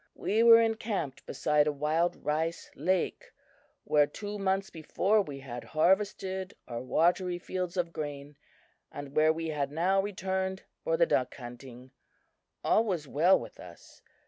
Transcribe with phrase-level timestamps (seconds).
[0.15, 3.33] We were encamped beside a wild rice lake,
[3.83, 8.35] where two months before we had harvested our watery fields of grain,
[8.91, 11.91] and where we had now returned for the duck hunting.
[12.63, 14.01] All was well with us.